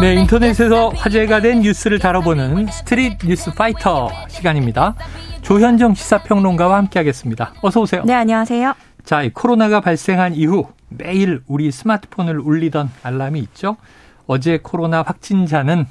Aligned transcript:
네, 0.00 0.14
인터넷에서 0.14 0.90
화제가 0.90 1.40
된 1.40 1.60
뉴스를 1.60 1.98
다뤄보는 1.98 2.66
스트릿 2.66 3.18
뉴스 3.24 3.50
파이터 3.54 4.10
시간입니다. 4.28 4.94
조현정 5.40 5.94
시사평론가와 5.94 6.76
함께하겠습니다. 6.76 7.54
어서 7.62 7.80
오세요. 7.80 8.02
네, 8.04 8.12
안녕하세요. 8.12 8.74
자, 9.04 9.22
이 9.22 9.30
코로나가 9.30 9.80
발생한 9.80 10.34
이후 10.34 10.66
매일 10.90 11.40
우리 11.46 11.72
스마트폰을 11.72 12.38
울리던 12.40 12.90
알람이 13.02 13.40
있죠. 13.40 13.78
어제 14.26 14.58
코로나 14.62 15.00
확진자는 15.00 15.86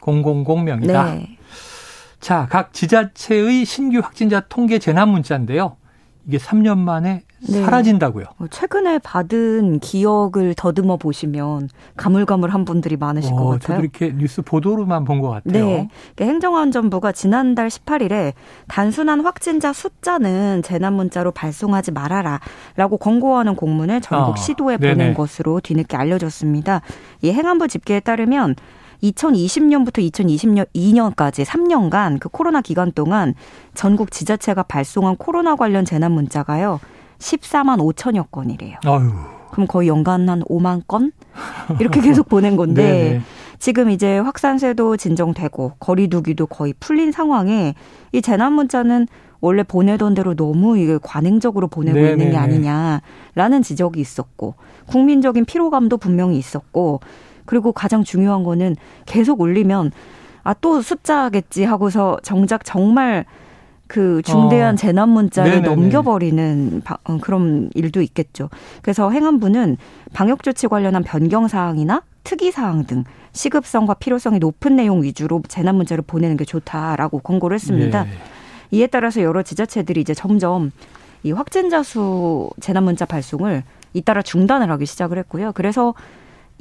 000명이다. 0.00 1.14
네. 1.14 1.36
자, 2.18 2.48
각 2.50 2.72
지자체의 2.72 3.64
신규 3.64 4.00
확진자 4.00 4.40
통계 4.40 4.80
재난 4.80 5.08
문자인데요. 5.10 5.76
이게 6.26 6.38
3년 6.38 6.78
만에 6.78 7.22
네. 7.48 7.64
사라진다고요. 7.64 8.26
어, 8.38 8.46
최근에 8.48 8.98
받은 9.00 9.80
기억을 9.80 10.54
더듬어 10.56 10.96
보시면 10.96 11.68
가물가물한 11.96 12.64
분들이 12.64 12.96
많으실 12.96 13.32
오, 13.32 13.36
것 13.36 13.44
같아요. 13.46 13.58
저도 13.78 13.80
이렇게 13.82 14.12
뉴스 14.16 14.42
보도로만 14.42 15.04
본 15.04 15.20
것 15.20 15.28
같아요. 15.30 15.52
네. 15.52 15.88
그러니까 16.14 16.24
행정안전부가 16.24 17.10
지난달 17.12 17.68
18일에 17.68 18.34
단순한 18.68 19.22
확진자 19.22 19.72
숫자는 19.72 20.62
재난 20.62 20.94
문자로 20.94 21.32
발송하지 21.32 21.90
말아라 21.90 22.38
라고 22.76 22.96
권고하는 22.98 23.56
공문을 23.56 24.00
전국 24.00 24.34
아, 24.34 24.40
시도에 24.40 24.76
네네. 24.76 24.94
보낸 24.94 25.14
것으로 25.14 25.60
뒤늦게 25.60 25.96
알려졌습니다. 25.96 26.82
이 27.22 27.30
행안부 27.32 27.66
집계에 27.66 27.98
따르면 28.00 28.54
2020년부터 29.02 29.98
2022년까지 30.12 31.44
3년간 31.44 32.20
그 32.20 32.28
코로나 32.28 32.60
기간 32.60 32.92
동안 32.92 33.34
전국 33.74 34.10
지자체가 34.10 34.62
발송한 34.64 35.16
코로나 35.16 35.56
관련 35.56 35.84
재난 35.84 36.12
문자가요. 36.12 36.80
14만 37.18 37.78
5천여 37.78 38.30
건이래요. 38.30 38.78
아유. 38.84 39.10
그럼 39.50 39.66
거의 39.66 39.88
연간 39.88 40.28
한 40.28 40.42
5만 40.42 40.82
건? 40.86 41.12
이렇게 41.78 42.00
계속 42.00 42.28
보낸 42.28 42.56
건데 42.56 42.82
네, 42.82 43.12
네. 43.14 43.20
지금 43.58 43.90
이제 43.90 44.18
확산세도 44.18 44.96
진정되고 44.96 45.72
거리두기도 45.78 46.46
거의 46.46 46.74
풀린 46.80 47.12
상황에 47.12 47.74
이 48.12 48.22
재난 48.22 48.54
문자는 48.54 49.06
원래 49.40 49.62
보내던 49.62 50.14
대로 50.14 50.34
너무 50.34 50.78
이게 50.78 50.98
관행적으로 51.02 51.68
보내고 51.68 51.96
네네. 51.96 52.10
있는 52.10 52.26
게 52.26 52.32
네, 52.32 52.36
아니냐라는 52.36 53.62
지적이 53.62 54.00
있었고 54.00 54.54
국민적인 54.86 55.44
피로감도 55.44 55.98
분명히 55.98 56.38
있었고 56.38 57.00
그리고 57.44 57.72
가장 57.72 58.04
중요한 58.04 58.44
거는 58.44 58.76
계속 59.06 59.40
올리면 59.40 59.92
아 60.44 60.54
또 60.54 60.80
숫자겠지 60.82 61.64
하고서 61.64 62.18
정작 62.22 62.64
정말 62.64 63.24
그 63.86 64.22
중대한 64.22 64.74
어. 64.74 64.76
재난 64.76 65.10
문자를 65.10 65.50
네네네. 65.50 65.74
넘겨버리는 65.74 66.82
바, 66.84 66.96
어, 67.04 67.18
그런 67.20 67.70
일도 67.74 68.00
있겠죠. 68.02 68.48
그래서 68.80 69.10
행안부는 69.10 69.76
방역 70.14 70.42
조치 70.42 70.66
관련한 70.66 71.02
변경 71.02 71.46
사항이나 71.46 72.02
특이 72.24 72.50
사항 72.50 72.84
등 72.86 73.04
시급성과 73.32 73.94
필요성이 73.94 74.38
높은 74.38 74.76
내용 74.76 75.02
위주로 75.02 75.42
재난 75.48 75.76
문자를 75.76 76.02
보내는 76.06 76.36
게 76.36 76.44
좋다라고 76.44 77.18
권고를 77.18 77.54
했습니다. 77.56 78.04
네. 78.04 78.10
이에 78.70 78.86
따라서 78.86 79.20
여러 79.20 79.42
지자체들이 79.42 80.00
이제 80.00 80.14
점점 80.14 80.70
이 81.22 81.32
확진자 81.32 81.82
수 81.82 82.50
재난 82.60 82.84
문자 82.84 83.04
발송을 83.04 83.62
잇따라 83.92 84.22
중단을 84.22 84.70
하기 84.70 84.86
시작을 84.86 85.18
했고요. 85.18 85.52
그래서 85.54 85.94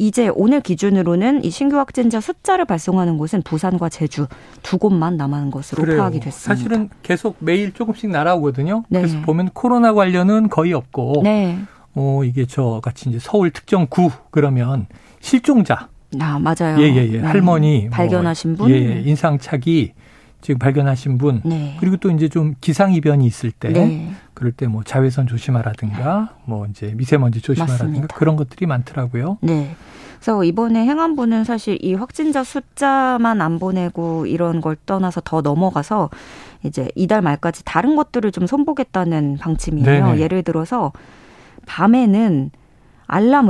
이제 0.02 0.32
오늘 0.34 0.62
기준으로는 0.62 1.44
이 1.44 1.52
신규 1.52 1.78
확진자 1.78 2.20
숫자를 2.20 2.66
발송하는 2.66 3.20
곳은 3.20 3.44
부산과 3.44 3.90
제주 3.90 4.26
두 4.64 4.80
곳만 4.80 5.16
남은 5.16 5.52
것으로 5.52 5.84
그래요. 5.84 6.00
파악이 6.00 6.20
됐습니다. 6.22 6.56
사실은 6.56 6.90
계속 7.04 7.36
매일 7.38 7.72
조금씩 7.72 8.10
날아오거든요. 8.10 8.84
네. 8.90 9.02
그래서 9.02 9.22
보면 9.22 9.50
코로나 9.54 9.94
관련은 9.94 10.50
거의 10.50 10.74
없고, 10.74 11.22
네. 11.24 11.60
어 11.94 12.24
이게 12.24 12.48
저 12.48 12.82
같이 12.84 13.10
이제 13.10 13.20
서울 13.22 13.52
특정 13.52 13.86
구 13.88 14.10
그러면 14.32 14.88
실종자. 15.20 15.88
아 16.20 16.40
맞아요. 16.40 16.82
예 16.82 16.84
예예. 16.84 16.96
예, 16.96 17.14
예. 17.14 17.22
네. 17.22 17.28
할머니 17.28 17.82
뭐 17.82 17.90
발견하신 17.92 18.58
분. 18.58 18.72
예, 18.72 18.76
예. 18.76 19.02
인상착의 19.02 19.94
지금 20.42 20.58
발견하신 20.60 21.18
분 21.18 21.42
네. 21.46 21.78
그리고 21.80 21.98
또 21.98 22.10
이제 22.12 22.28
좀 22.28 22.56
기상 22.62 22.94
이변이 22.94 23.26
있을 23.26 23.52
때 23.52 23.70
네. 23.70 24.12
그럴 24.34 24.52
때 24.52 24.68
뭐 24.68 24.84
자외선 24.84 25.28
조심하라든가 25.28 26.36
뭐 26.46 26.66
이제 26.68 26.94
미세먼지 26.96 27.42
조심하라든가 27.42 27.86
맞습니다. 27.90 28.16
그런 28.16 28.36
것들이 28.36 28.66
많더라고요. 28.66 29.38
네. 29.42 29.76
그래서 30.20 30.44
이번에 30.44 30.86
행안부는 30.86 31.44
사실 31.46 31.78
이 31.84 31.94
확진자 31.96 32.44
숫자만 32.44 33.42
안 33.42 33.58
보내고 33.60 34.28
이런 34.28 34.62
걸 34.62 34.78
떠나서 34.86 35.22
더 35.24 35.42
넘어가서 35.42 36.10
이제 36.64 36.90
이달 36.96 37.22
말까지 37.24 37.64
다른 37.66 37.96
것들을 37.96 38.32
좀 38.32 38.46
손보겠다는 38.46 39.38
방침이에요. 39.40 39.86
네네. 40.08 40.20
예를 40.20 40.44
들어서 40.44 40.92
밤에는 41.66 42.52
알람 43.08 43.50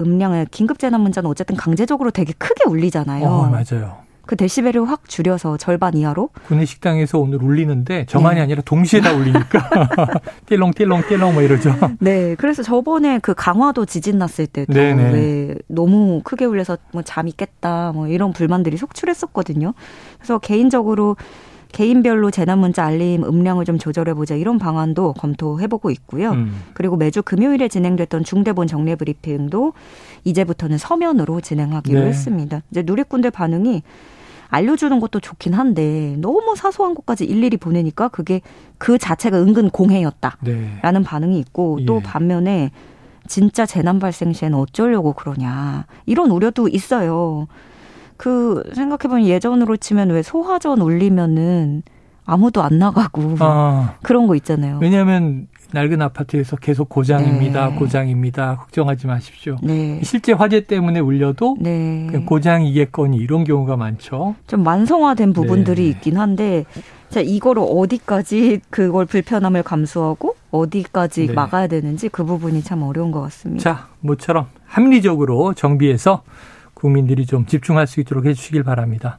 음량을 0.00 0.46
긴급 0.50 0.78
재난 0.78 1.00
문자는 1.02 1.28
어쨌든 1.28 1.56
강제적으로 1.56 2.10
되게 2.10 2.32
크게 2.38 2.64
울리잖아요. 2.68 3.26
어, 3.26 3.50
맞아요. 3.50 3.98
그 4.32 4.36
데시벨을 4.36 4.88
확 4.88 5.10
줄여서 5.10 5.58
절반 5.58 5.94
이하로. 5.94 6.30
구내 6.46 6.64
식당에서 6.64 7.18
오늘 7.18 7.42
울리는데 7.42 8.06
저만이 8.06 8.36
네. 8.36 8.40
아니라 8.40 8.62
동시에 8.64 9.02
다 9.02 9.12
울리니까 9.12 9.90
띠롱 10.48 10.70
띠롱 10.70 11.02
띠롱 11.06 11.34
뭐 11.34 11.42
이러죠. 11.42 11.74
네, 12.00 12.34
그래서 12.36 12.62
저번에 12.62 13.18
그 13.18 13.34
강화도 13.34 13.84
지진 13.84 14.16
났을 14.16 14.46
때도 14.46 14.72
왜 14.72 15.54
너무 15.66 16.22
크게 16.24 16.46
울려서 16.46 16.78
뭐 16.94 17.02
잠이 17.02 17.32
깼다 17.32 17.92
뭐 17.92 18.08
이런 18.08 18.32
불만들이 18.32 18.78
속출했었거든요. 18.78 19.74
그래서 20.16 20.38
개인적으로 20.38 21.16
개인별로 21.72 22.30
재난 22.30 22.58
문자 22.58 22.86
알림 22.86 23.24
음량을 23.24 23.66
좀 23.66 23.78
조절해 23.78 24.14
보자 24.14 24.34
이런 24.34 24.58
방안도 24.58 25.12
검토해 25.12 25.66
보고 25.66 25.90
있고요. 25.90 26.30
음. 26.30 26.54
그리고 26.72 26.96
매주 26.96 27.22
금요일에 27.22 27.68
진행됐던 27.68 28.24
중대본 28.24 28.66
정례 28.66 28.94
브리핑도 28.94 29.74
이제부터는 30.24 30.78
서면으로 30.78 31.42
진행하기로 31.42 32.00
네. 32.00 32.06
했습니다. 32.06 32.62
이제 32.70 32.82
누리꾼들 32.82 33.30
반응이 33.30 33.82
알려주는 34.52 35.00
것도 35.00 35.18
좋긴 35.18 35.54
한데 35.54 36.14
너무 36.18 36.54
사소한 36.56 36.94
것까지 36.94 37.24
일일이 37.24 37.56
보내니까 37.56 38.08
그게 38.08 38.42
그 38.76 38.98
자체가 38.98 39.38
은근 39.38 39.70
공해였다라는 39.70 40.42
네. 40.44 41.02
반응이 41.02 41.38
있고 41.38 41.80
또 41.86 41.96
예. 41.96 42.02
반면에 42.02 42.70
진짜 43.26 43.64
재난 43.64 43.98
발생 43.98 44.34
시에는 44.34 44.58
어쩌려고 44.58 45.14
그러냐 45.14 45.86
이런 46.04 46.30
우려도 46.30 46.68
있어요. 46.68 47.48
그 48.18 48.62
생각해보면 48.74 49.26
예전으로 49.26 49.78
치면 49.78 50.10
왜 50.10 50.22
소화전 50.22 50.82
올리면은 50.82 51.82
아무도 52.26 52.62
안 52.62 52.78
나가고 52.78 53.36
아, 53.40 53.94
그런 54.02 54.26
거 54.26 54.34
있잖아요. 54.34 54.78
왜냐하면 54.82 55.48
낡은 55.72 56.02
아파트에서 56.02 56.56
계속 56.56 56.88
고장입니다, 56.88 57.70
네. 57.70 57.76
고장입니다. 57.76 58.56
걱정하지 58.56 59.06
마십시오. 59.06 59.56
네. 59.62 60.00
실제 60.02 60.32
화재 60.32 60.66
때문에 60.66 61.00
울려도 61.00 61.56
네. 61.60 62.06
고장이겠거니 62.26 63.16
이런 63.16 63.44
경우가 63.44 63.76
많죠. 63.76 64.34
좀 64.46 64.62
만성화된 64.62 65.32
부분들이 65.32 65.82
네. 65.84 65.88
있긴 65.90 66.18
한데 66.18 66.64
자 67.08 67.20
이거를 67.20 67.62
어디까지 67.66 68.60
그걸 68.70 69.06
불편함을 69.06 69.62
감수하고 69.62 70.36
어디까지 70.50 71.28
네. 71.28 71.32
막아야 71.32 71.66
되는지 71.66 72.08
그 72.08 72.24
부분이 72.24 72.62
참 72.62 72.82
어려운 72.82 73.10
것 73.10 73.20
같습니다. 73.22 73.62
자, 73.62 73.88
모처럼 74.00 74.46
합리적으로 74.66 75.54
정비해서 75.54 76.22
국민들이 76.74 77.26
좀 77.26 77.46
집중할 77.46 77.86
수 77.86 78.00
있도록 78.00 78.26
해주시길 78.26 78.62
바랍니다. 78.62 79.18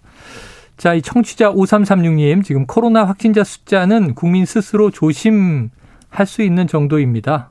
자, 0.77 0.93
이 0.93 1.01
청취자 1.01 1.53
5336님, 1.53 2.43
지금 2.43 2.65
코로나 2.65 3.05
확진자 3.05 3.43
숫자는 3.43 4.15
국민 4.15 4.45
스스로 4.45 4.91
조심 4.91 5.69
할 6.13 6.25
수 6.27 6.41
있는 6.43 6.67
정도입니다. 6.67 7.49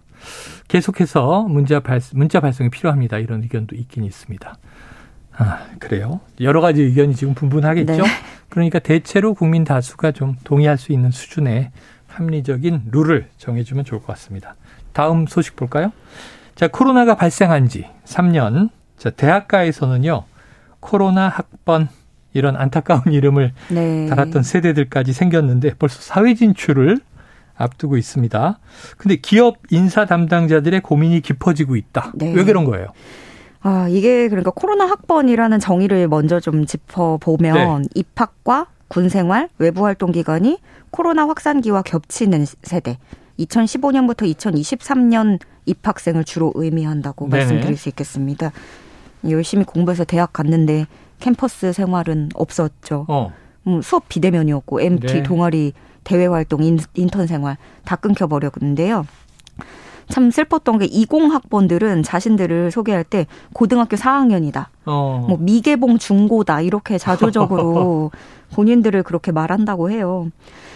계속해서 0.68 1.42
문자 1.42 1.80
발, 1.80 2.00
문자 2.14 2.40
발송이 2.40 2.70
필요합니다. 2.70 3.18
이런 3.18 3.42
의견도 3.42 3.74
있긴 3.76 4.04
있습니다. 4.04 4.56
아, 5.36 5.66
그래요. 5.78 6.20
여러 6.40 6.60
가지 6.60 6.82
의견이 6.82 7.14
지금 7.14 7.34
분분하겠죠? 7.34 7.92
네. 8.02 8.08
그러니까 8.48 8.78
대체로 8.78 9.34
국민 9.34 9.64
다수가 9.64 10.12
좀 10.12 10.36
동의할 10.44 10.78
수 10.78 10.92
있는 10.92 11.10
수준의 11.10 11.70
합리적인 12.06 12.82
룰을 12.92 13.28
정해주면 13.38 13.84
좋을 13.84 14.00
것 14.00 14.08
같습니다. 14.08 14.54
다음 14.92 15.26
소식 15.26 15.56
볼까요? 15.56 15.92
자, 16.54 16.68
코로나가 16.68 17.16
발생한 17.16 17.68
지 17.68 17.86
3년. 18.04 18.68
자, 18.98 19.10
대학가에서는요, 19.10 20.24
코로나 20.80 21.28
학번, 21.28 21.88
이런 22.34 22.56
안타까운 22.56 23.02
이름을 23.12 23.52
네. 23.70 24.06
달았던 24.06 24.42
세대들까지 24.42 25.12
생겼는데 25.12 25.74
벌써 25.78 26.00
사회 26.00 26.34
진출을 26.34 26.98
앞두고 27.56 27.96
있습니다. 27.96 28.58
근데 28.96 29.16
기업 29.16 29.58
인사 29.70 30.06
담당자들의 30.06 30.80
고민이 30.80 31.20
깊어지고 31.20 31.76
있다. 31.76 32.12
네. 32.14 32.32
왜 32.34 32.44
그런 32.44 32.64
거예요? 32.64 32.88
아, 33.60 33.86
이게 33.88 34.28
그러니까 34.28 34.50
코로나 34.50 34.86
학번이라는 34.86 35.60
정의를 35.60 36.08
먼저 36.08 36.40
좀 36.40 36.66
짚어보면 36.66 37.82
네. 37.82 37.88
입학과 37.94 38.66
군 38.88 39.08
생활, 39.08 39.48
외부 39.58 39.86
활동 39.86 40.12
기간이 40.12 40.58
코로나 40.90 41.26
확산기와 41.26 41.82
겹치는 41.82 42.44
세대. 42.62 42.98
2015년부터 43.38 44.30
2023년 44.36 45.38
입학생을 45.64 46.24
주로 46.24 46.52
의미한다고 46.54 47.28
네 47.28 47.38
말씀드릴 47.38 47.76
수 47.76 47.88
있겠습니다. 47.88 48.52
열심히 49.28 49.64
공부해서 49.64 50.04
대학 50.04 50.32
갔는데 50.32 50.86
캠퍼스 51.20 51.72
생활은 51.72 52.30
없었죠. 52.34 53.06
어. 53.08 53.32
음, 53.66 53.82
수업 53.82 54.08
비대면이었고 54.08 54.80
MT 54.80 55.06
네. 55.06 55.22
동아리 55.22 55.72
대외 56.04 56.26
활동, 56.26 56.62
인, 56.62 56.78
턴 57.10 57.26
생활 57.26 57.56
다 57.84 57.96
끊겨 57.96 58.26
버렸는데요. 58.26 59.06
참 60.08 60.30
슬펐던 60.30 60.78
게 60.78 60.86
20학번들은 60.88 62.04
자신들을 62.04 62.70
소개할 62.70 63.04
때 63.04 63.26
고등학교 63.52 63.96
4학년이다. 63.96 64.66
어. 64.84 65.24
뭐 65.28 65.38
미개봉 65.38 65.98
중고다 65.98 66.60
이렇게 66.60 66.98
자조적으로 66.98 68.10
본인들을 68.52 69.02
그렇게 69.04 69.32
말한다고 69.32 69.90
해요. 69.90 70.28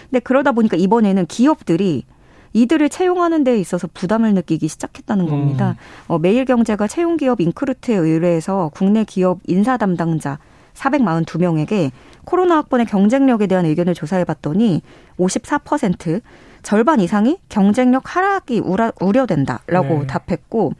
근데 0.09 0.21
그러다 0.21 0.53
보니까 0.53 0.77
이번에는 0.77 1.27
기업들이 1.27 2.05
이들을 2.53 2.88
채용하는 2.88 3.44
데 3.44 3.59
있어서 3.61 3.87
부담을 3.93 4.33
느끼기 4.33 4.69
시작했다는 4.69 5.27
겁니다. 5.27 5.77
음. 6.09 6.15
어, 6.15 6.19
매일경제가 6.19 6.87
채용기업 6.87 7.41
인크루트에 7.43 7.94
의뢰해서 7.94 8.71
국내 8.73 9.05
기업 9.05 9.41
인사 9.47 9.77
담당자 9.77 10.38
442명에게 10.76 11.90
코로나 12.25 12.56
학번의 12.58 12.87
경쟁력에 12.87 13.46
대한 13.46 13.64
의견을 13.67 13.94
조사해 13.94 14.25
봤더니 14.25 14.82
54% 15.19 16.20
절반 16.62 17.00
이상이 17.00 17.38
경쟁력 17.49 18.17
하락이 18.17 18.61
우려된다라고 19.00 20.00
네. 20.00 20.06
답했고 20.06 20.73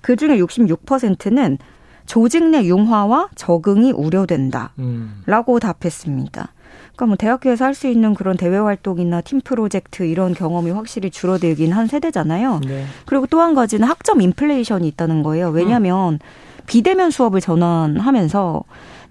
그중에 0.00 0.38
66%는 0.38 1.58
조직 2.06 2.44
내 2.48 2.64
융화와 2.64 3.28
적응이 3.34 3.92
우려된다라고 3.92 4.72
음. 4.80 5.58
답했습니다. 5.60 6.48
그러니까 6.94 7.06
뭐 7.06 7.16
대학교에서 7.16 7.64
할 7.64 7.74
수 7.74 7.86
있는 7.86 8.14
그런 8.14 8.36
대외 8.36 8.58
활동이나 8.58 9.20
팀 9.22 9.40
프로젝트 9.40 10.02
이런 10.04 10.34
경험이 10.34 10.70
확실히 10.72 11.10
줄어들긴 11.10 11.72
한 11.72 11.86
세대잖아요. 11.86 12.60
네. 12.66 12.84
그리고 13.06 13.26
또 13.26 13.40
한 13.40 13.54
가지는 13.54 13.88
학점 13.88 14.20
인플레이션이 14.20 14.86
있다는 14.88 15.22
거예요. 15.22 15.48
왜냐하면 15.50 16.14
음. 16.14 16.18
비대면 16.66 17.10
수업을 17.10 17.40
전환하면서 17.40 18.62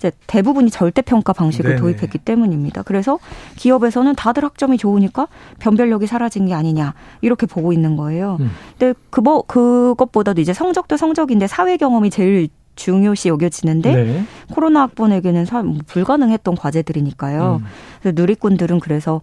이제 0.01 0.11
대부분이 0.25 0.71
절대 0.71 1.03
평가 1.03 1.31
방식을 1.31 1.75
네네. 1.75 1.79
도입했기 1.79 2.17
때문입니다. 2.17 2.81
그래서 2.81 3.19
기업에서는 3.57 4.15
다들 4.15 4.43
학점이 4.43 4.79
좋으니까 4.79 5.27
변별력이 5.59 6.07
사라진 6.07 6.47
게 6.47 6.55
아니냐 6.55 6.95
이렇게 7.21 7.45
보고 7.45 7.71
있는 7.71 7.95
거예요. 7.95 8.37
음. 8.39 8.49
근데 8.79 8.99
그뭐 9.11 9.43
그것보다도 9.43 10.41
이제 10.41 10.53
성적도 10.53 10.97
성적인데 10.97 11.45
사회 11.45 11.77
경험이 11.77 12.09
제일 12.09 12.49
중요시 12.75 13.29
여겨지는데 13.29 13.93
네. 13.93 14.23
코로나 14.51 14.81
학번에게는 14.81 15.45
사, 15.45 15.61
뭐 15.61 15.77
불가능했던 15.85 16.55
과제들이니까요. 16.55 17.59
음. 17.61 17.67
그래서 18.01 18.19
누리꾼들은 18.19 18.79
그래서 18.79 19.21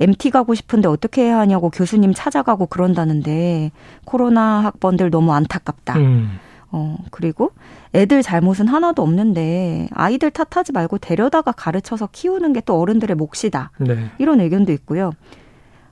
MT 0.00 0.30
가고 0.30 0.54
싶은데 0.54 0.88
어떻게 0.88 1.24
해야 1.24 1.38
하냐고 1.38 1.68
교수님 1.68 2.14
찾아가고 2.14 2.66
그런다는데 2.66 3.72
코로나 4.06 4.64
학번들 4.64 5.10
너무 5.10 5.34
안타깝다. 5.34 5.98
음. 5.98 6.38
어, 6.76 6.96
그리고 7.12 7.52
애들 7.94 8.22
잘못은 8.22 8.66
하나도 8.66 9.00
없는데 9.00 9.86
아이들 9.92 10.32
탓하지 10.32 10.72
말고 10.72 10.98
데려다가 10.98 11.52
가르쳐서 11.52 12.08
키우는 12.10 12.52
게 12.52 12.60
또 12.66 12.80
어른들의 12.80 13.14
몫이다. 13.16 13.70
네. 13.78 14.10
이런 14.18 14.40
의견도 14.40 14.72
있고요. 14.72 15.12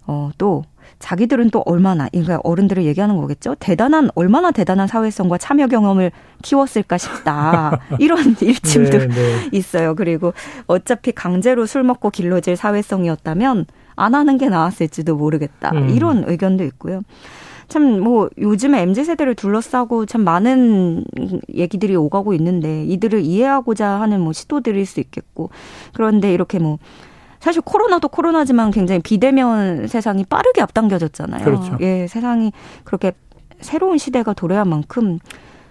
어, 0.06 0.30
또 0.38 0.64
자기들은 0.98 1.50
또 1.50 1.62
얼마나, 1.66 2.08
그러니까 2.08 2.40
어른들을 2.44 2.84
얘기하는 2.84 3.16
거겠죠? 3.18 3.54
대단한, 3.60 4.08
얼마나 4.14 4.50
대단한 4.50 4.88
사회성과 4.88 5.38
참여 5.38 5.66
경험을 5.68 6.10
키웠을까 6.42 6.96
싶다. 6.98 7.80
이런 8.00 8.34
일침도 8.40 8.98
네, 8.98 9.08
네. 9.08 9.48
있어요. 9.52 9.94
그리고 9.94 10.32
어차피 10.66 11.12
강제로 11.12 11.66
술 11.66 11.82
먹고 11.82 12.10
길러질 12.10 12.56
사회성이었다면 12.56 13.66
안 13.96 14.14
하는 14.14 14.38
게 14.38 14.48
나았을지도 14.48 15.14
모르겠다. 15.16 15.70
음. 15.72 15.90
이런 15.90 16.24
의견도 16.26 16.64
있고요. 16.64 17.02
참, 17.72 18.00
뭐, 18.00 18.28
요즘에 18.36 18.82
MZ세대를 18.82 19.34
둘러싸고 19.34 20.04
참 20.04 20.24
많은 20.24 21.04
얘기들이 21.54 21.96
오가고 21.96 22.34
있는데, 22.34 22.84
이들을 22.84 23.22
이해하고자 23.22 23.88
하는 23.88 24.20
뭐 24.20 24.34
시도들일 24.34 24.84
수 24.84 25.00
있겠고, 25.00 25.48
그런데 25.94 26.34
이렇게 26.34 26.58
뭐, 26.58 26.78
사실 27.40 27.62
코로나도 27.62 28.08
코로나지만 28.08 28.72
굉장히 28.72 29.00
비대면 29.00 29.86
세상이 29.88 30.26
빠르게 30.26 30.60
앞당겨졌잖아요. 30.60 31.44
그렇죠. 31.44 31.78
예, 31.80 32.06
세상이 32.06 32.52
그렇게 32.84 33.12
새로운 33.60 33.96
시대가 33.96 34.34
도래한 34.34 34.68
만큼 34.68 35.18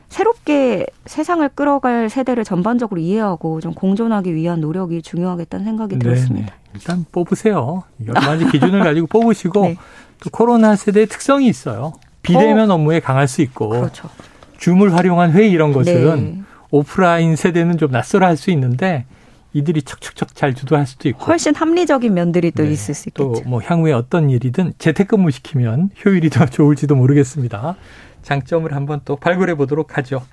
새롭게 0.09 0.88
세상을 1.06 1.48
끌어갈 1.50 2.09
세대를 2.09 2.44
전반적으로 2.44 3.00
이해하고 3.00 3.62
좀 3.62 3.74
공존하기 3.74 4.36
위한 4.36 4.59
노력이 4.59 5.01
중요하겠다는 5.01 5.65
생각이 5.65 6.00
네네. 6.00 6.03
들었습니다. 6.03 6.53
일단 6.74 7.06
뽑으세요. 7.12 7.83
여러 8.06 8.19
가지 8.19 8.45
기준을 8.50 8.83
가지고 8.83 9.07
뽑으시고 9.07 9.62
네. 9.63 9.77
또 10.21 10.29
코로나 10.29 10.75
세대의 10.75 11.07
특성이 11.07 11.47
있어요. 11.47 11.94
비대면 12.21 12.71
어. 12.71 12.75
업무에 12.75 13.00
강할 13.00 13.27
수 13.27 13.41
있고 13.41 13.69
그렇죠. 13.69 14.09
줌을 14.57 14.94
활용한 14.94 15.31
회의 15.31 15.51
이런 15.51 15.73
것은 15.73 16.15
네. 16.15 16.41
오프라인 16.69 17.35
세대는 17.35 17.77
좀 17.77 17.91
낯설어 17.91 18.25
할 18.25 18.38
수 18.38 18.51
있는데 18.51 19.06
이들이 19.53 19.81
척척척 19.81 20.35
잘 20.35 20.53
주도할 20.53 20.85
수도 20.85 21.09
있고 21.09 21.25
훨씬 21.25 21.53
합리적인 21.56 22.13
면들이 22.13 22.51
또 22.51 22.63
네. 22.63 22.71
있을 22.71 22.94
수 22.94 23.09
있겠죠. 23.09 23.33
또 23.33 23.50
뭐 23.50 23.62
향후에 23.62 23.91
어떤 23.91 24.29
일이든 24.29 24.73
재택근무 24.77 25.31
시키면 25.31 25.89
효율이 26.06 26.29
더 26.29 26.45
좋을지도 26.47 26.95
모르겠습니다. 26.95 27.75
장점을 28.21 28.71
한번 28.74 29.01
또 29.03 29.15
발굴해 29.15 29.56
보도록 29.56 29.97
하죠. 29.97 30.24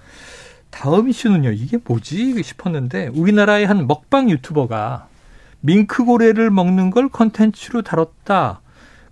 다음 0.70 1.08
이슈는요. 1.08 1.50
이게 1.52 1.78
뭐지 1.82 2.42
싶었는데 2.42 3.08
우리나라의 3.14 3.66
한 3.66 3.86
먹방 3.86 4.28
유튜버가 4.28 5.08
밍크고래를 5.62 6.50
먹는 6.50 6.90
걸 6.90 7.08
컨텐츠로 7.08 7.82
다뤘다. 7.82 8.60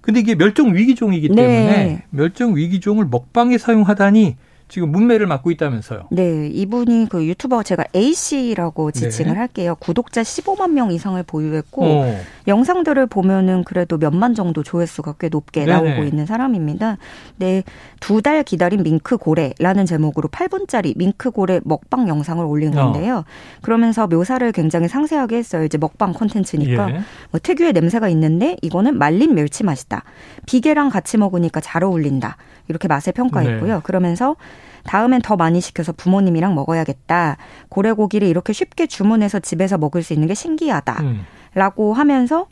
근데 0.06 0.20
이게 0.20 0.36
멸종 0.36 0.72
위기종이기 0.72 1.30
때문에 1.30 1.84
네. 1.84 2.02
멸종 2.10 2.56
위기종을 2.56 3.06
먹방에 3.06 3.58
사용하다니 3.58 4.36
지금 4.68 4.90
문매를 4.90 5.26
맡고 5.28 5.50
있다면서요. 5.52 6.08
네, 6.10 6.48
이분이 6.48 7.06
그 7.08 7.24
유튜버 7.24 7.62
제가 7.62 7.84
A 7.94 8.12
씨라고 8.14 8.90
지칭을 8.90 9.32
네. 9.32 9.38
할게요. 9.38 9.76
구독자 9.78 10.22
15만 10.22 10.72
명 10.72 10.90
이상을 10.90 11.22
보유했고 11.22 11.84
어. 11.84 12.20
영상들을 12.48 13.06
보면은 13.06 13.62
그래도 13.64 13.96
몇만 13.96 14.34
정도 14.34 14.62
조회수가 14.64 15.14
꽤 15.20 15.28
높게 15.28 15.64
네네. 15.64 15.72
나오고 15.72 16.04
있는 16.04 16.26
사람입니다. 16.26 16.98
네, 17.36 17.62
두 18.00 18.20
달 18.26 18.42
기다린 18.42 18.82
밍크 18.82 19.18
고래라는 19.18 19.86
제목으로 19.86 20.28
8분짜리 20.28 20.96
밍크 20.98 21.30
고래 21.30 21.60
먹방 21.62 22.08
영상을 22.08 22.44
올린 22.44 22.76
어. 22.76 22.82
건데요. 22.92 23.16
어. 23.18 23.24
그러면서 23.62 24.08
묘사를 24.08 24.50
굉장히 24.50 24.88
상세하게 24.88 25.36
했어요. 25.36 25.64
이제 25.64 25.78
먹방 25.78 26.12
콘텐츠니까 26.12 26.90
예. 26.90 27.00
뭐 27.30 27.38
특유의 27.40 27.72
냄새가 27.72 28.08
있는데 28.08 28.56
이거는 28.62 28.98
말린 28.98 29.34
멸치 29.34 29.62
맛이다. 29.62 30.02
비계랑 30.46 30.88
같이 30.88 31.18
먹으니까 31.18 31.60
잘 31.60 31.84
어울린다. 31.84 32.36
이렇게 32.68 32.88
맛을 32.88 33.12
평가했고요. 33.12 33.74
네. 33.76 33.80
그러면서 33.84 34.34
다음엔 34.84 35.22
더 35.22 35.36
많이 35.36 35.60
시켜서 35.60 35.92
부모님이랑 35.92 36.54
먹어야겠다. 36.54 37.36
고래고기를 37.68 38.26
이렇게 38.28 38.52
쉽게 38.52 38.86
주문해서 38.86 39.40
집에서 39.40 39.78
먹을 39.78 40.02
수 40.02 40.12
있는 40.12 40.28
게 40.28 40.34
신기하다. 40.34 41.02
음. 41.02 41.26
라고 41.54 41.94
하면서 41.94 42.46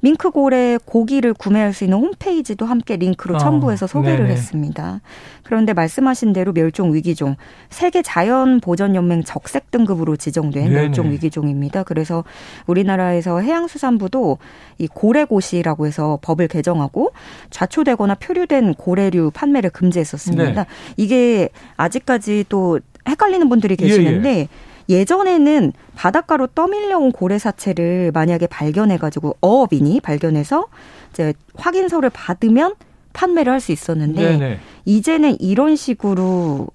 밍크골의 0.00 0.80
고기를 0.84 1.34
구매할 1.34 1.72
수 1.72 1.84
있는 1.84 1.98
홈페이지도 1.98 2.66
함께 2.66 2.96
링크로 2.96 3.34
어, 3.34 3.38
첨부해서 3.38 3.86
소개를 3.86 4.18
네네. 4.18 4.30
했습니다. 4.30 5.00
그런데 5.42 5.72
말씀하신 5.72 6.32
대로 6.32 6.52
멸종 6.52 6.94
위기종 6.94 7.36
세계 7.70 8.02
자연 8.02 8.60
보전 8.60 8.94
연맹 8.94 9.24
적색 9.24 9.70
등급으로 9.70 10.16
지정된 10.16 10.64
네네. 10.64 10.74
멸종 10.74 11.10
위기종입니다. 11.10 11.82
그래서 11.82 12.22
우리나라에서 12.66 13.40
해양수산부도 13.40 14.38
이 14.78 14.86
고래고시라고 14.86 15.86
해서 15.86 16.18
법을 16.22 16.48
개정하고 16.48 17.12
좌초되거나 17.50 18.14
표류된 18.16 18.74
고래류 18.74 19.32
판매를 19.34 19.70
금지했었습니다. 19.70 20.64
네. 20.64 20.68
이게 20.96 21.48
아직까지 21.76 22.44
또 22.48 22.78
헷갈리는 23.08 23.48
분들이 23.48 23.74
계시는데 23.76 24.30
예, 24.30 24.40
예. 24.40 24.48
예전에는 24.88 25.72
바닷가로 25.94 26.48
떠밀려온 26.48 27.12
고래 27.12 27.38
사체를 27.38 28.10
만약에 28.12 28.46
발견해가지고 28.46 29.36
어업인이 29.40 30.00
발견해서 30.00 30.66
이제 31.12 31.34
확인서를 31.56 32.10
받으면 32.10 32.74
판매를 33.12 33.52
할 33.52 33.60
수 33.60 33.72
있었는데 33.72 34.22
네네. 34.38 34.60
이제는 34.84 35.40
이런 35.40 35.76
식으로 35.76 36.68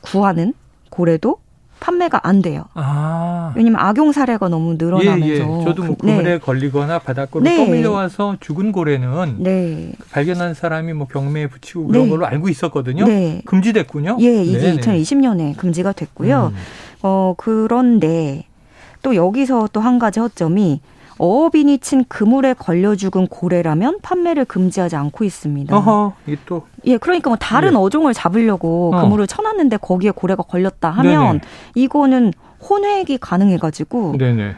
구하는 0.00 0.52
고래도 0.90 1.38
판매가 1.82 2.20
안 2.22 2.42
돼요. 2.42 2.64
아. 2.74 3.52
왜냐면 3.56 3.80
악용 3.80 4.12
사례가 4.12 4.48
너무 4.48 4.76
늘어나면서. 4.78 5.26
예, 5.26 5.32
예. 5.32 5.64
저도 5.64 5.82
뭐 5.82 5.96
그물에 5.96 6.22
네. 6.22 6.38
걸리거나 6.38 7.00
바닷가로 7.00 7.44
네. 7.44 7.56
떠밀려와서 7.56 8.36
죽은 8.40 8.70
고래는 8.70 9.42
네. 9.42 9.92
발견한 10.12 10.54
사람이 10.54 10.92
뭐 10.92 11.08
경매에 11.08 11.48
붙이고 11.48 11.88
그런 11.88 12.04
네. 12.04 12.08
걸로 12.10 12.26
알고 12.26 12.48
있었거든요. 12.48 13.04
네. 13.04 13.42
금지됐군요. 13.46 14.18
예, 14.20 14.44
이게 14.44 14.58
네네. 14.58 14.80
2020년에 14.80 15.56
금지가 15.56 15.92
됐고요. 15.92 16.52
음. 16.54 16.58
어, 17.02 17.34
그런데 17.36 18.44
또 19.02 19.16
여기서 19.16 19.68
또 19.72 19.80
한 19.80 19.98
가지 19.98 20.20
허점이 20.20 20.80
어업인이 21.22 21.78
친 21.78 22.04
그물에 22.08 22.52
걸려 22.52 22.96
죽은 22.96 23.28
고래라면 23.28 24.00
판매를 24.02 24.44
금지하지 24.44 24.96
않고 24.96 25.22
있습니다. 25.22 25.76
어허, 25.76 26.14
이게 26.26 26.36
또. 26.46 26.66
예, 26.84 26.96
그러니까 26.96 27.30
뭐 27.30 27.36
다른 27.36 27.70
네. 27.70 27.76
어종을 27.76 28.12
잡으려고 28.12 28.90
어. 28.92 29.00
그물을 29.00 29.28
쳐놨는데 29.28 29.76
거기에 29.76 30.10
고래가 30.10 30.42
걸렸다 30.42 30.90
하면 30.90 31.26
네네. 31.26 31.40
이거는 31.76 32.32
혼획이 32.68 33.18
가능해가지고. 33.18 34.16
네네. 34.18 34.56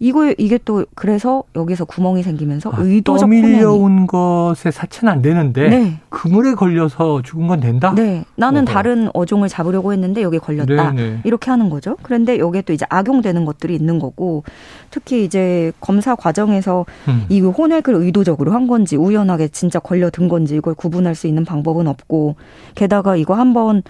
이거 0.00 0.32
이게 0.38 0.58
또 0.64 0.84
그래서 0.94 1.42
여기서 1.56 1.84
구멍이 1.84 2.22
생기면서 2.22 2.70
아, 2.70 2.76
의도적 2.78 3.22
떠밀려온 3.22 4.06
것에 4.06 4.70
사체는 4.70 5.12
안 5.12 5.22
되는데 5.22 5.68
네. 5.68 6.00
그물에 6.08 6.54
걸려서 6.54 7.22
죽은 7.22 7.48
건 7.48 7.58
된다. 7.60 7.92
네, 7.96 8.24
나는 8.36 8.62
어허. 8.62 8.72
다른 8.72 9.10
어종을 9.12 9.48
잡으려고 9.48 9.92
했는데 9.92 10.22
여기 10.22 10.38
걸렸다. 10.38 10.92
네네. 10.92 11.10
네. 11.10 11.20
이렇게 11.24 11.50
하는 11.50 11.68
거죠. 11.68 11.96
그런데 12.02 12.38
여기에 12.38 12.62
또 12.62 12.72
이제 12.72 12.86
악용되는 12.88 13.44
것들이 13.44 13.74
있는 13.74 13.98
거고 13.98 14.44
특히 14.90 15.24
이제 15.24 15.72
검사 15.80 16.14
과정에서 16.14 16.86
음. 17.08 17.24
이 17.28 17.40
혼액을 17.40 17.94
의도적으로 17.94 18.52
한 18.52 18.68
건지 18.68 18.96
우연하게 18.96 19.48
진짜 19.48 19.80
걸려든 19.80 20.28
건지 20.28 20.54
이걸 20.54 20.74
구분할 20.74 21.16
수 21.16 21.26
있는 21.26 21.44
방법은 21.44 21.88
없고 21.88 22.36
게다가 22.76 23.16
이거 23.16 23.34
한번 23.34 23.82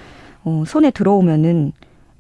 어, 0.45 0.65
손에 0.67 0.91
들어오면은 0.91 1.73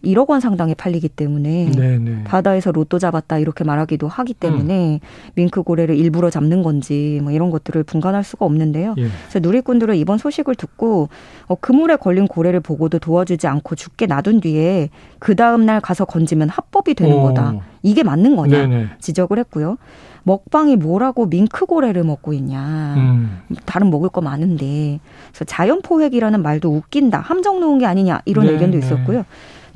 1억 0.05 0.28
원 0.31 0.40
상당에 0.40 0.75
팔리기 0.75 1.09
때문에 1.09 1.73
네네. 1.73 1.99
네. 1.99 2.25
바다에서 2.25 2.71
로또 2.71 2.99
잡았다 2.99 3.38
이렇게 3.38 3.64
말하기도 3.64 4.07
하기 4.07 4.35
때문에 4.35 5.00
음. 5.02 5.33
밍크 5.35 5.62
고래를 5.62 5.97
일부러 5.97 6.31
잡는 6.31 6.62
건지 6.62 7.19
뭐 7.23 7.33
이런 7.33 7.50
것들을 7.50 7.83
분간할 7.83 8.23
수가 8.23 8.47
없는데요. 8.47 8.95
예. 8.99 9.09
그래서 9.23 9.40
누리꾼들은 9.40 9.97
이번 9.97 10.19
소식을 10.19 10.55
듣고 10.55 11.09
어, 11.47 11.55
그물에 11.57 11.97
걸린 11.97 12.28
고래를 12.28 12.61
보고도 12.61 13.00
도와주지 13.00 13.49
않고 13.49 13.75
죽게 13.75 14.07
놔둔 14.07 14.40
뒤에 14.40 14.90
그 15.19 15.35
다음 15.35 15.67
날 15.67 15.81
가서 15.81 16.05
건지면 16.05 16.49
합법이 16.49 16.95
되는 16.95 17.17
오. 17.17 17.23
거다. 17.23 17.55
이게 17.83 18.02
맞는 18.02 18.37
거냐 18.37 18.59
네네. 18.59 18.76
네. 18.76 18.87
지적을 19.00 19.38
했고요. 19.40 19.78
먹방이 20.23 20.76
뭐라고 20.76 21.26
밍크고래를 21.26 22.05
먹고 22.05 22.35
있냐. 22.35 22.95
음. 22.97 23.40
다른 23.64 23.90
먹을 23.90 24.11
거 24.11 24.21
많은데. 24.21 25.00
그래서 25.31 25.45
자연포획이라는 25.47 26.43
말도 26.43 26.71
웃긴다. 26.71 27.19
함정 27.21 27.61
놓은 27.61 27.78
게 27.78 27.87
아니냐. 27.87 28.21
이런 28.26 28.47
네, 28.47 28.52
의견도 28.52 28.76
있었고요. 28.76 29.25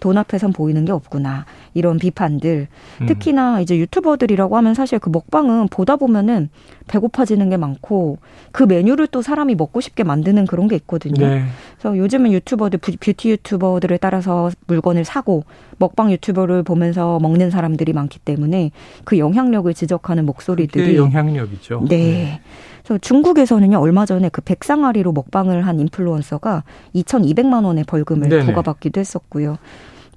돈 0.02 0.18
앞에선 0.18 0.52
보이는 0.52 0.85
게 0.85 0.90
없구나. 0.90 1.47
이런 1.75 1.97
비판들. 1.97 2.66
음. 3.02 3.06
특히나 3.06 3.61
이제 3.61 3.78
유튜버들이라고 3.78 4.56
하면 4.56 4.75
사실 4.75 4.99
그 4.99 5.09
먹방은 5.11 5.68
보다 5.68 5.94
보면은 5.94 6.50
배고파지는 6.88 7.50
게 7.50 7.56
많고 7.56 8.18
그 8.50 8.64
메뉴를 8.64 9.06
또 9.06 9.23
사람이 9.23 9.54
먹고 9.54 9.80
싶게 9.80 10.02
만드는 10.02 10.47
그런 10.47 10.66
게 10.66 10.75
있거든요. 10.75 11.25
네. 11.25 11.44
그래서 11.78 11.97
요즘은 11.97 12.32
유튜버들, 12.32 12.80
뷰티 12.80 13.30
유튜버들을 13.30 13.97
따라서 13.99 14.50
물건을 14.66 15.04
사고 15.04 15.44
먹방 15.78 16.11
유튜버를 16.11 16.64
보면서 16.64 17.21
먹는 17.21 17.50
사람들이 17.50 17.92
많기 17.92 18.18
때문에 18.18 18.73
그 19.04 19.18
영향력을 19.18 19.73
지적하는 19.73 20.26
목소리들이. 20.26 20.97
영향력이죠. 20.97 21.87
네. 21.88 21.97
네. 21.97 22.40
그래서 22.82 22.99
중국에서는요 22.99 23.78
얼마 23.78 24.04
전에 24.04 24.28
그 24.28 24.40
백상아리로 24.40 25.12
먹방을 25.12 25.64
한 25.64 25.78
인플루언서가 25.78 26.64
2,200만 26.97 27.64
원의 27.64 27.85
벌금을 27.85 28.28
네네. 28.28 28.47
부과받기도 28.47 28.99
했었고요. 28.99 29.59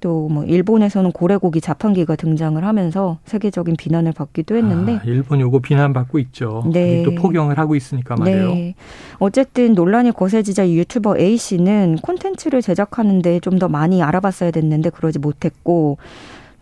또 0.00 0.26
뭐 0.28 0.44
일본에서는 0.44 1.12
고래고기 1.12 1.60
자판기가 1.60 2.16
등장을 2.16 2.62
하면서 2.62 3.18
세계적인 3.24 3.76
비난을 3.76 4.12
받기도 4.12 4.56
했는데 4.56 4.96
아, 4.96 5.02
일본 5.04 5.40
요거 5.40 5.60
비난받고 5.60 6.18
있죠. 6.18 6.64
네. 6.72 7.02
또 7.04 7.14
포경을 7.14 7.58
하고 7.58 7.74
있으니까 7.74 8.16
말이에요. 8.16 8.48
네. 8.54 8.74
어쨌든 9.18 9.74
논란이 9.74 10.12
거세지자 10.12 10.68
유튜버 10.70 11.18
A 11.18 11.36
씨는 11.36 11.96
콘텐츠를 12.02 12.62
제작하는데 12.62 13.40
좀 13.40 13.56
더 13.56 13.68
많이 13.68 14.02
알아봤어야 14.02 14.50
됐는데 14.50 14.90
그러지 14.90 15.18
못했고 15.18 15.96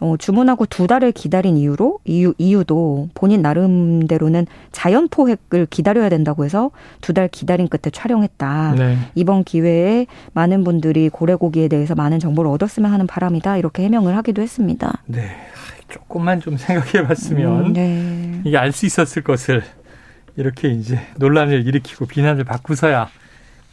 어, 0.01 0.17
주문하고 0.19 0.67
두 0.67 0.87
달을 0.87 1.13
기다린 1.13 1.57
이유로 1.57 2.01
이유 2.05 2.35
이유도 2.39 3.09
본인 3.15 3.43
나름대로는 3.43 4.47
자연 4.73 5.09
포획을 5.09 5.67
기다려야 5.71 6.09
된다고 6.09 6.45
해서 6.45 6.71
두 7.01 7.15
달 7.15 7.29
기다린 7.29 7.69
끝에 7.69 7.91
촬영했다. 7.93 8.75
네. 8.77 8.99
이번 9.15 9.45
기회에 9.45 10.07
많은 10.33 10.65
분들이 10.65 11.09
고래고기에 11.09 11.69
대해서 11.69 11.95
많은 11.95 12.19
정보를 12.19 12.51
얻었으면 12.51 12.93
하는 12.93 13.07
바람이다. 13.07 13.57
이렇게 13.57 13.85
해명을 13.85 14.17
하기도 14.17 14.43
했습니다. 14.43 15.03
네. 15.07 15.31
조금만 15.89 16.41
좀 16.41 16.57
생각해 16.57 17.07
봤으면 17.07 17.67
음, 17.67 17.73
네. 17.73 18.41
이게 18.45 18.57
알 18.59 18.73
수 18.73 18.87
있었을 18.87 19.23
것을 19.23 19.63
이렇게 20.37 20.69
이제 20.71 20.99
논란을 21.19 21.67
일으키고 21.67 22.07
비난을 22.07 22.43
받고서야 22.45 23.09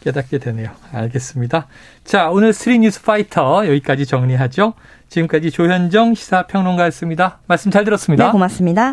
깨닫게 0.02 0.40
되네요. 0.40 0.72
알겠습니다. 0.92 1.68
자, 2.04 2.30
오늘 2.30 2.54
스리 2.54 2.80
뉴스 2.80 3.02
파이터 3.02 3.68
여기까지 3.68 4.06
정리하죠. 4.06 4.74
지금까지 5.10 5.52
조현정 5.52 6.16
시사평론가였습니다. 6.16 7.40
말씀 7.48 7.72
잘 7.72 7.86
들었습니다. 7.86 8.26
네, 8.26 8.32
고맙습니다. 8.32 8.90